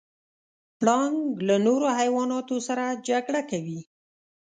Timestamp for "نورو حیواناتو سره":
1.65-2.83